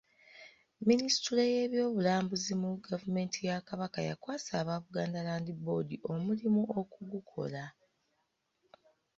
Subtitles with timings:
[0.87, 7.63] Minisitule y’ebyobulambuzi mu gavumenti ya Kabaka yakwasa aba Buganda Land Board omulimu okugukola.